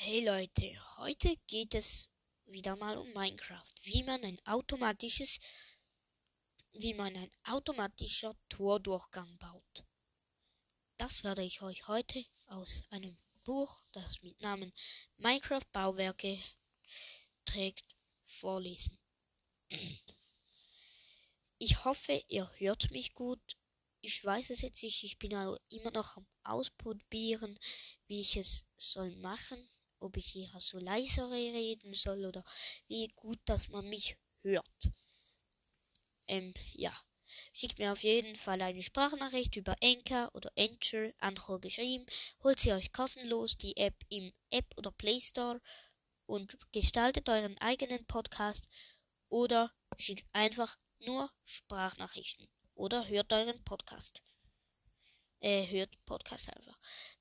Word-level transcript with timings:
Hey 0.00 0.24
Leute, 0.24 0.72
heute 0.98 1.36
geht 1.48 1.74
es 1.74 2.08
wieder 2.46 2.76
mal 2.76 2.96
um 2.96 3.12
Minecraft, 3.14 3.72
wie 3.82 4.04
man 4.04 4.22
ein 4.22 4.38
automatisches, 4.46 5.40
wie 6.70 6.94
man 6.94 7.16
ein 7.16 7.30
automatischer 7.42 8.36
Tordurchgang 8.48 9.36
baut. 9.38 9.84
Das 10.98 11.24
werde 11.24 11.42
ich 11.42 11.62
euch 11.62 11.88
heute 11.88 12.24
aus 12.46 12.84
einem 12.90 13.18
Buch, 13.44 13.82
das 13.90 14.22
mit 14.22 14.40
Namen 14.40 14.72
Minecraft 15.16 15.66
Bauwerke 15.72 16.38
trägt, 17.44 17.96
vorlesen. 18.22 18.96
Ich 21.58 21.84
hoffe, 21.84 22.22
ihr 22.28 22.48
hört 22.58 22.92
mich 22.92 23.14
gut. 23.14 23.56
Ich 24.00 24.24
weiß 24.24 24.50
es 24.50 24.60
jetzt 24.60 24.80
nicht, 24.84 25.02
ich 25.02 25.18
bin 25.18 25.32
immer 25.70 25.90
noch 25.90 26.16
am 26.16 26.26
Ausprobieren, 26.44 27.58
wie 28.06 28.20
ich 28.20 28.36
es 28.36 28.64
soll 28.76 29.10
machen 29.16 29.68
ob 30.00 30.16
ich 30.16 30.26
hier 30.26 30.48
so 30.58 30.78
leiser 30.78 31.30
reden 31.30 31.94
soll 31.94 32.24
oder 32.24 32.44
wie 32.86 33.08
gut, 33.14 33.38
dass 33.44 33.68
man 33.68 33.88
mich 33.88 34.16
hört. 34.42 34.90
Ähm, 36.26 36.54
ja. 36.74 36.92
Schickt 37.52 37.78
mir 37.78 37.92
auf 37.92 38.02
jeden 38.02 38.36
Fall 38.36 38.60
eine 38.62 38.82
Sprachnachricht 38.82 39.56
über 39.56 39.76
Anchor 39.82 40.30
oder 40.34 40.50
Anchor, 40.58 41.12
Anchor 41.18 41.60
geschrieben. 41.60 42.06
Holt 42.42 42.58
sie 42.58 42.72
euch 42.72 42.92
kostenlos 42.92 43.56
die 43.56 43.76
App 43.76 43.96
im 44.08 44.32
App 44.50 44.66
oder 44.76 44.90
Play 44.90 45.20
Store 45.20 45.60
und 46.26 46.56
gestaltet 46.72 47.28
euren 47.28 47.58
eigenen 47.58 48.06
Podcast 48.06 48.68
oder 49.28 49.72
schickt 49.98 50.26
einfach 50.32 50.78
nur 51.00 51.30
Sprachnachrichten 51.44 52.48
oder 52.74 53.06
hört 53.08 53.32
euren 53.32 53.62
Podcast. 53.64 54.22
Äh, 55.40 55.66
hört 55.66 55.90
Podcast 56.04 56.48
einfach. 56.54 56.78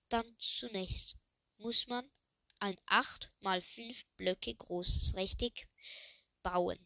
Dann 0.10 0.26
zunächst 0.40 1.16
muss 1.58 1.88
man 1.88 2.10
ein 2.60 2.76
acht 2.86 3.32
mal 3.40 3.62
fünf 3.62 4.06
Blöcke 4.18 4.54
großes 4.56 5.16
Rechteck 5.16 5.68
bauen. 6.44 6.78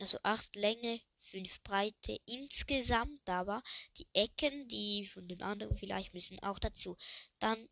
Also 0.00 0.18
acht 0.22 0.56
Länge, 0.56 1.00
fünf 1.18 1.62
Breite 1.62 2.18
insgesamt, 2.26 3.28
aber 3.28 3.62
die 3.96 4.08
Ecken, 4.12 4.68
die 4.68 5.04
von 5.04 5.26
den 5.28 5.42
anderen 5.42 5.76
vielleicht 5.76 6.14
müssen 6.14 6.38
auch 6.40 6.58
dazu. 6.58 6.96
Dann 7.38 7.68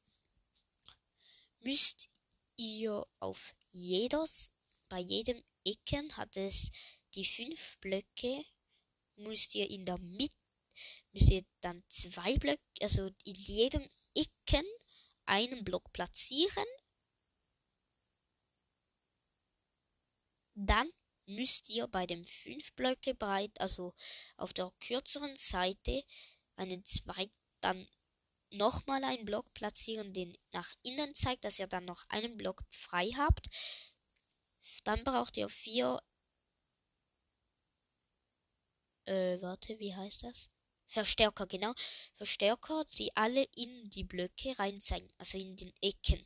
müsst 1.60 2.08
ihr 2.56 3.04
auf 3.18 3.54
jedes, 3.72 4.52
bei 4.88 5.00
jedem 5.00 5.42
Ecken 5.64 6.16
hat 6.16 6.36
es 6.36 6.70
die 7.14 7.24
fünf 7.24 7.78
Blöcke, 7.78 8.44
müsst 9.16 9.54
ihr 9.54 9.68
in 9.68 9.84
der 9.84 9.98
Mitte, 9.98 10.36
müsst 11.12 11.30
ihr 11.30 11.44
dann 11.60 11.82
zwei 11.88 12.36
Blöcke, 12.38 12.62
also 12.80 13.06
in 13.24 13.34
jedem 13.34 13.88
Ecken 14.14 14.66
einen 15.24 15.64
Block 15.64 15.92
platzieren 15.92 16.66
Dann 20.64 20.88
müsst 21.26 21.68
ihr 21.70 21.88
bei 21.88 22.06
dem 22.06 22.24
5 22.24 22.74
Blöcke 22.74 23.14
breit, 23.14 23.60
also 23.60 23.94
auf 24.36 24.52
der 24.52 24.70
kürzeren 24.80 25.34
Seite, 25.34 26.04
einen 26.56 26.84
zweiten, 26.84 27.32
dann 27.60 27.88
nochmal 28.50 29.02
einen 29.02 29.24
Block 29.24 29.52
platzieren, 29.54 30.12
den 30.12 30.36
nach 30.52 30.74
innen 30.82 31.14
zeigt, 31.14 31.44
dass 31.44 31.58
ihr 31.58 31.66
dann 31.66 31.84
noch 31.84 32.04
einen 32.10 32.36
Block 32.36 32.62
frei 32.70 33.10
habt. 33.16 33.48
Dann 34.84 35.02
braucht 35.02 35.36
ihr 35.36 35.48
vier, 35.48 36.00
äh, 39.06 39.40
warte, 39.40 39.78
wie 39.80 39.94
heißt 39.94 40.22
das? 40.22 40.50
Verstärker, 40.86 41.46
genau. 41.46 41.72
Verstärker, 42.12 42.84
die 42.98 43.16
alle 43.16 43.44
in 43.56 43.90
die 43.90 44.04
Blöcke 44.04 44.56
reinzeigen, 44.58 45.08
also 45.18 45.38
in 45.38 45.56
den 45.56 45.72
Ecken. 45.80 46.22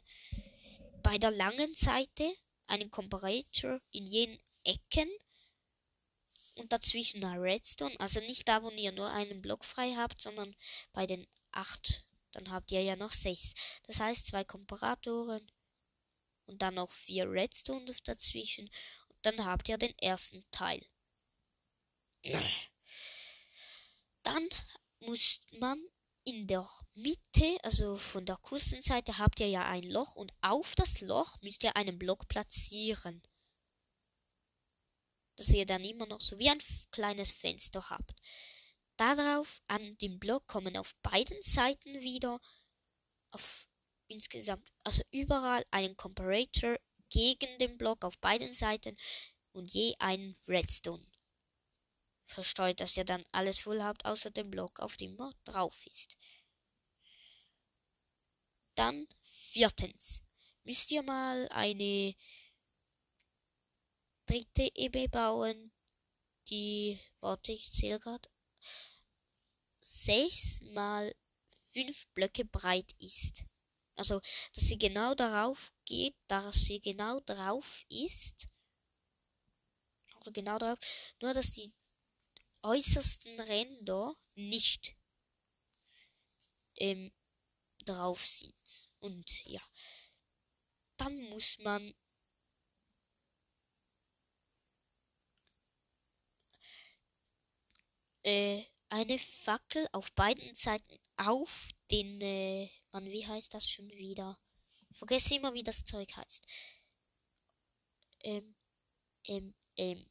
Bei 1.03 1.17
der 1.17 1.31
langen 1.31 1.73
Seite 1.73 2.31
einen 2.67 2.91
Comparator 2.91 3.81
in 3.91 4.07
jenen 4.07 4.39
Ecken 4.65 5.09
und 6.57 6.73
dazwischen 6.73 7.25
eine 7.25 7.41
Redstone. 7.41 7.95
Also 8.01 8.21
nicht 8.21 8.49
da, 8.49 8.63
wo 8.63 8.71
ihr 8.71 8.93
nur 8.93 9.11
einen 9.11 9.43
Block 9.43 9.65
frei 9.65 9.95
habt, 9.97 10.21
sondern 10.21 10.55
bei 10.93 11.07
den 11.07 11.27
acht. 11.53 12.07
Dann 12.33 12.51
habt 12.51 12.71
ihr 12.73 12.83
ja 12.83 12.97
noch 12.97 13.13
sechs. 13.13 13.55
Das 13.85 14.01
heißt 14.01 14.27
zwei 14.27 14.45
Komparatoren 14.45 15.51
und 16.47 16.63
dann 16.63 16.75
noch 16.75 16.91
vier 16.91 17.31
Redstones 17.31 18.03
dazwischen. 18.03 18.69
Und 19.09 19.19
dann 19.23 19.45
habt 19.45 19.69
ihr 19.69 19.79
den 19.79 19.97
ersten 19.99 20.45
Teil. 20.51 20.85
Dann 24.23 24.49
muss 25.01 25.41
man 25.59 25.83
in 26.27 26.47
der 26.49 26.69
Mitte, 26.95 27.57
also 27.63 27.97
von 27.97 28.27
der 28.27 28.37
Kustenseite, 28.39 29.17
habt 29.19 29.39
ihr 29.39 29.49
ja 29.49 29.69
ein 29.69 29.85
Loch 29.85 30.17
und 30.17 30.35
auf 30.41 30.75
das 30.75 31.01
Loch 31.01 31.41
müsst 31.41 31.63
ihr 31.63 31.77
einen 31.77 31.99
Block 31.99 32.27
platzieren. 32.27 33.23
Dass 35.37 35.51
ihr 35.51 35.67
dann 35.67 35.85
immer 35.85 36.07
noch 36.07 36.21
so 36.21 36.39
wie 36.39 36.51
ein 36.51 36.61
kleines 36.91 37.33
Fenster 37.33 37.91
habt. 37.91 38.13
Darauf 38.97 39.63
an 39.69 39.97
dem 39.99 40.19
Block 40.19 40.47
kommen 40.49 40.77
auf 40.77 40.97
beiden 41.03 41.41
Seiten 41.43 42.03
wieder 42.03 42.41
auf 43.31 43.69
insgesamt, 44.09 44.69
also 44.85 45.03
überall 45.13 45.63
einen 45.71 45.97
Comparator 45.97 46.77
gegen 47.09 47.59
den 47.59 47.79
Block 47.79 48.05
auf 48.05 48.19
beiden 48.19 48.51
Seiten 48.51 48.97
und 49.53 49.73
je 49.73 49.95
einen 50.01 50.37
Redstone 50.49 51.07
verstreut, 52.27 52.81
dass 52.81 52.97
ihr 52.97 53.05
dann 53.05 53.25
alles 53.33 53.61
voll 53.61 53.83
habt, 53.83 54.05
außer 54.05 54.31
dem 54.31 54.51
Block, 54.51 54.81
auf 54.81 54.97
dem 54.97 55.19
er 55.19 55.33
drauf 55.45 55.87
ist. 55.87 56.17
Dann 58.75 59.07
viertens 59.23 60.23
müsst 60.65 60.91
ihr 60.91 61.03
mal 61.03 61.49
eine 61.51 62.15
dritte 64.27 64.69
Ebene 64.75 65.09
bauen, 65.09 65.73
die, 66.49 67.01
warte, 67.21 67.53
ich 67.53 67.73
zähle 67.73 67.99
gerade, 67.99 68.29
sechs 69.81 70.61
mal 70.63 71.15
fünf 71.73 72.09
Blöcke 72.09 72.45
breit 72.45 72.93
ist. 72.99 73.45
Also, 73.97 74.21
dass 74.55 74.65
sie 74.65 74.79
genau 74.79 75.15
darauf 75.15 75.73
geht, 75.85 76.17
dass 76.27 76.55
sie 76.57 76.81
genau 76.81 77.21
drauf 77.21 77.85
ist. 77.89 78.47
Oder 80.21 80.33
genau 80.33 80.59
darauf. 80.59 80.79
Nur, 81.23 81.33
dass 81.33 81.53
die 81.53 81.73
äußersten 82.67 83.39
Ränder 83.41 84.15
nicht 84.35 84.97
ähm, 86.77 87.13
drauf 87.85 88.25
sind. 88.25 88.91
Und 88.99 89.45
ja, 89.45 89.63
dann 90.97 91.21
muss 91.31 91.59
man 91.59 91.95
äh, 98.25 98.65
eine 98.89 99.19
Fackel 99.19 99.87
auf 99.93 100.13
beiden 100.13 100.55
Seiten 100.55 100.99
auf 101.17 101.71
den, 101.91 102.21
äh, 102.21 102.69
man, 102.93 103.07
wie 103.07 103.27
heißt 103.27 103.55
das 103.55 103.69
schon 103.69 103.89
wieder? 103.91 104.39
Vergesse 104.93 105.37
immer, 105.37 105.55
wie 105.55 105.63
das 105.63 105.85
Zeug 105.85 106.09
heißt. 106.17 106.45
Ähm, 108.25 108.57
ähm, 109.29 109.55
ähm, 109.77 110.07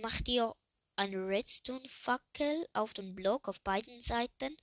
macht 0.00 0.28
ihr 0.28 0.54
eine 0.96 1.26
Redstone-Fackel 1.26 2.68
auf 2.74 2.92
dem 2.92 3.14
Block 3.14 3.48
auf 3.48 3.60
beiden 3.62 4.00
Seiten. 4.00 4.54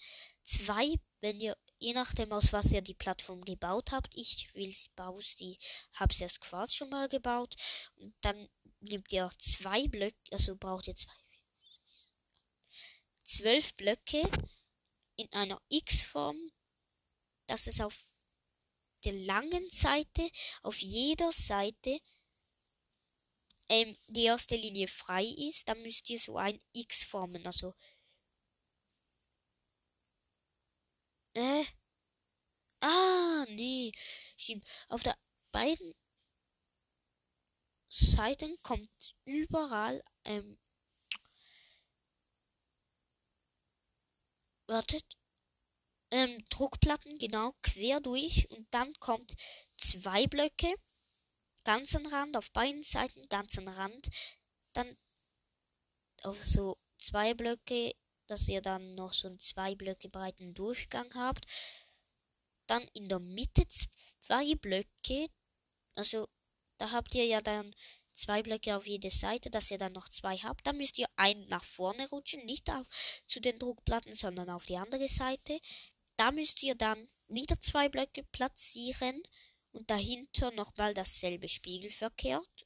Zwei, 0.43 0.95
wenn 1.21 1.39
ihr, 1.39 1.57
je 1.79 1.93
nachdem 1.93 2.31
aus 2.31 2.53
was 2.53 2.71
ihr 2.71 2.81
die 2.81 2.93
Plattform 2.93 3.43
gebaut 3.43 3.91
habt. 3.91 4.15
Ich 4.15 4.53
will 4.53 4.71
sie 4.71 4.89
bauen, 4.95 5.23
die 5.39 5.57
hab's 5.93 6.21
erst 6.21 6.41
Quarz 6.41 6.75
schon 6.75 6.89
mal 6.89 7.09
gebaut. 7.09 7.55
Und 7.95 8.13
dann 8.21 8.49
nehmt 8.81 9.11
ihr 9.11 9.31
zwei 9.39 9.87
Blöcke, 9.87 10.17
also 10.31 10.55
braucht 10.55 10.87
ihr 10.87 10.95
zwei. 10.95 11.13
Zwölf 13.23 13.73
Blöcke 13.75 14.21
in 15.15 15.31
einer 15.33 15.59
X-Form, 15.69 16.37
dass 17.47 17.67
es 17.67 17.81
auf 17.81 17.97
der 19.03 19.13
langen 19.13 19.67
Seite, 19.69 20.29
auf 20.61 20.77
jeder 20.77 21.31
Seite 21.31 21.99
ähm, 23.69 23.95
die 24.07 24.23
erste 24.25 24.55
Linie 24.55 24.87
frei 24.87 25.25
ist, 25.25 25.67
dann 25.69 25.81
müsst 25.81 26.09
ihr 26.09 26.19
so 26.19 26.37
ein 26.37 26.59
X 26.73 27.03
formen. 27.03 27.45
Also. 27.45 27.73
Äh. 31.35 31.65
Ah, 32.81 33.45
nee. 33.49 33.91
Stimmt. 34.37 34.65
Auf 34.89 35.03
der 35.03 35.17
beiden 35.51 35.93
Seiten 37.89 38.55
kommt 38.63 39.15
überall, 39.25 40.01
ähm, 40.25 40.57
wartet, 44.67 45.03
ähm, 46.11 46.43
Druckplatten, 46.49 47.17
genau, 47.17 47.53
quer 47.63 47.99
durch 47.99 48.49
und 48.51 48.67
dann 48.73 48.93
kommt 48.99 49.33
zwei 49.75 50.27
Blöcke 50.27 50.73
ganzen 51.67 52.05
Rand, 52.05 52.37
auf 52.37 52.49
beiden 52.53 52.81
Seiten 52.81 53.27
ganzen 53.27 53.67
Rand, 53.67 54.07
dann 54.71 54.89
auf 56.23 56.39
so 56.39 56.77
zwei 56.97 57.33
Blöcke, 57.33 57.93
dass 58.27 58.47
ihr 58.47 58.61
dann 58.61 58.95
noch 58.95 59.11
so 59.11 59.27
einen 59.27 59.37
zwei 59.39 59.75
Blöcke 59.75 60.07
breiten 60.07 60.53
Durchgang 60.53 61.13
habt. 61.13 61.45
Dann 62.67 62.83
in 62.93 63.09
der 63.09 63.19
Mitte 63.19 63.67
zwei 63.67 64.55
Blöcke, 64.55 65.27
also 65.95 66.25
da 66.77 66.91
habt 66.91 67.13
ihr 67.15 67.25
ja 67.25 67.41
dann 67.41 67.75
zwei 68.13 68.41
Blöcke 68.43 68.77
auf 68.77 68.87
jede 68.87 69.11
Seite, 69.11 69.49
dass 69.49 69.69
ihr 69.69 69.77
dann 69.77 69.91
noch 69.91 70.07
zwei 70.07 70.37
habt. 70.37 70.65
Dann 70.65 70.77
müsst 70.77 70.97
ihr 70.97 71.07
einen 71.17 71.49
nach 71.49 71.65
vorne 71.65 72.07
rutschen, 72.07 72.45
nicht 72.45 72.69
auf, 72.71 72.87
zu 73.27 73.41
den 73.41 73.59
Druckplatten, 73.59 74.15
sondern 74.15 74.49
auf 74.49 74.65
die 74.65 74.77
andere 74.77 75.09
Seite. 75.09 75.59
Da 76.15 76.31
müsst 76.31 76.63
ihr 76.63 76.75
dann 76.75 77.09
wieder 77.27 77.59
zwei 77.59 77.89
Blöcke 77.89 78.23
platzieren 78.31 79.21
und 79.77 79.89
dahinter 79.91 80.51
nochmal 80.51 80.93
dasselbe 80.95 81.47
spiegelverkehrt. 81.47 82.65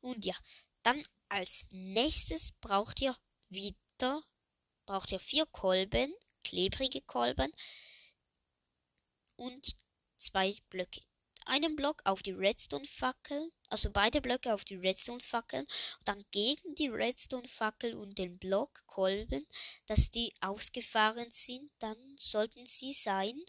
Und 0.00 0.24
ja, 0.24 0.34
dann 0.82 1.02
als 1.28 1.66
nächstes 1.72 2.52
braucht 2.60 3.00
ihr 3.02 3.14
wieder, 3.50 4.22
braucht 4.86 5.12
ihr 5.12 5.18
vier 5.18 5.44
Kolben, 5.46 6.14
klebrige 6.42 7.02
Kolben 7.02 7.50
und 9.36 9.76
zwei 10.16 10.54
Blöcke 10.70 11.02
einen 11.46 11.76
Block 11.76 12.02
auf 12.04 12.22
die 12.22 12.32
Redstone-Fackel, 12.32 13.52
also 13.68 13.90
beide 13.90 14.20
Blöcke 14.20 14.52
auf 14.52 14.64
die 14.64 14.74
Redstone-Fackeln, 14.74 15.66
dann 16.04 16.20
gegen 16.32 16.74
die 16.74 16.88
Redstone-Fackel 16.88 17.94
und 17.94 18.18
den 18.18 18.38
Block 18.38 18.84
Kolben, 18.86 19.46
dass 19.86 20.10
die 20.10 20.32
ausgefahren 20.40 21.30
sind, 21.30 21.70
dann 21.78 21.96
sollten 22.18 22.66
sie 22.66 22.92
sein, 22.92 23.40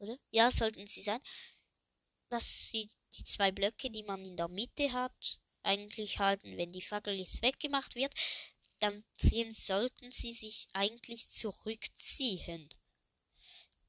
oder? 0.00 0.18
Ja, 0.30 0.50
sollten 0.50 0.86
sie 0.86 1.02
sein, 1.02 1.20
dass 2.28 2.70
sie 2.70 2.90
die 3.16 3.24
zwei 3.24 3.50
Blöcke, 3.52 3.90
die 3.90 4.02
man 4.02 4.24
in 4.24 4.36
der 4.36 4.48
Mitte 4.48 4.92
hat, 4.92 5.40
eigentlich 5.62 6.18
halten, 6.18 6.56
wenn 6.56 6.72
die 6.72 6.82
Fackel 6.82 7.14
jetzt 7.14 7.42
weggemacht 7.42 7.94
wird, 7.94 8.14
dann 8.78 9.04
ziehen, 9.12 9.52
sollten 9.52 10.10
sie 10.10 10.32
sich 10.32 10.66
eigentlich 10.72 11.28
zurückziehen. 11.28 12.68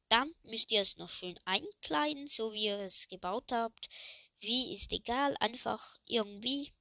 Dann 0.10 0.34
müsst 0.44 0.72
ihr 0.72 0.82
es 0.82 0.98
noch 0.98 1.10
schön 1.10 1.40
einkleiden, 1.46 2.28
so 2.28 2.52
wie 2.52 2.66
ihr 2.66 2.80
es 2.80 3.08
gebaut 3.08 3.52
habt. 3.54 3.88
Wie 4.40 4.74
ist 4.74 4.92
egal, 4.92 5.36
einfach 5.40 5.98
irgendwie 6.06 6.74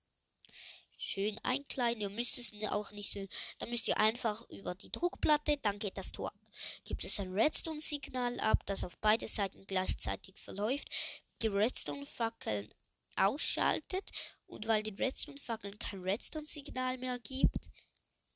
schön 0.97 1.39
einkleiden. 1.45 2.01
Ihr 2.01 2.09
müsst 2.09 2.39
es 2.39 2.53
auch 2.71 2.91
nicht. 2.91 3.17
Dann 3.59 3.71
müsst 3.71 3.87
ihr 3.87 3.99
einfach 3.99 4.49
über 4.51 4.75
die 4.75 4.91
Druckplatte, 4.91 5.59
dann 5.59 5.79
geht 5.79 5.97
das 5.97 6.11
Tor. 6.11 6.33
Gibt 6.85 7.05
es 7.05 7.19
ein 7.21 7.33
Redstone-Signal 7.33 8.41
ab, 8.41 8.65
das 8.67 8.85
auf 8.85 8.97
beide 8.99 9.29
Seiten 9.29 9.65
gleichzeitig 9.67 10.39
verläuft. 10.39 10.89
Die 11.43 11.49
Redstone-Fackeln 11.49 12.69
ausschaltet 13.17 14.11
und 14.47 14.67
weil 14.67 14.83
die 14.83 14.95
Redstone-Fackeln 14.95 15.79
kein 15.79 16.03
Redstone-Signal 16.03 16.99
mehr 16.99 17.19
gibt, 17.19 17.71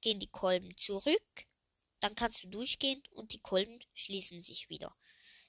gehen 0.00 0.20
die 0.20 0.30
Kolben 0.30 0.76
zurück 0.76 1.46
dann 2.04 2.14
kannst 2.16 2.44
du 2.44 2.48
durchgehen 2.48 3.02
und 3.12 3.32
die 3.32 3.40
Kolben 3.40 3.78
schließen 3.94 4.38
sich 4.38 4.68
wieder. 4.68 4.94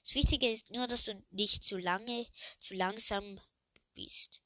Das 0.02 0.14
Wichtige 0.14 0.50
ist 0.50 0.70
nur, 0.70 0.86
dass 0.86 1.04
du 1.04 1.22
nicht 1.30 1.62
zu 1.62 1.76
lange, 1.76 2.26
zu 2.58 2.72
langsam 2.72 3.38
bist. 3.92 4.40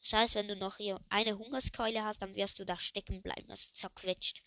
Das 0.00 0.14
heißt, 0.14 0.34
wenn 0.36 0.48
du 0.48 0.56
noch 0.56 0.78
hier 0.78 0.98
eine 1.10 1.36
Hungerskeule 1.36 2.02
hast, 2.02 2.22
dann 2.22 2.34
wirst 2.34 2.58
du 2.58 2.64
da 2.64 2.78
stecken 2.78 3.20
bleiben, 3.20 3.50
also 3.50 3.70
zerquetscht. 3.72 4.42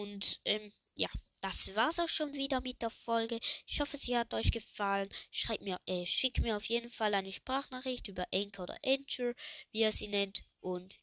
Und 0.00 0.40
ähm, 0.44 0.72
ja, 0.96 1.08
das 1.40 1.74
war's 1.74 1.98
auch 1.98 2.08
schon 2.08 2.34
wieder 2.34 2.60
mit 2.60 2.82
der 2.82 2.90
Folge. 2.90 3.38
Ich 3.66 3.80
hoffe, 3.80 3.96
sie 3.96 4.16
hat 4.16 4.34
euch 4.34 4.50
gefallen. 4.50 5.08
Schreibt 5.30 5.62
mir, 5.62 5.78
äh, 5.86 6.06
schickt 6.06 6.40
mir 6.40 6.56
auf 6.56 6.64
jeden 6.64 6.90
Fall 6.90 7.14
eine 7.14 7.32
Sprachnachricht 7.32 8.08
über 8.08 8.26
Anchor 8.32 8.64
oder 8.64 8.78
Anchor, 8.84 9.34
wie 9.72 9.80
ihr 9.80 9.92
sie 9.92 10.08
nennt. 10.08 10.44
Und 10.60 10.94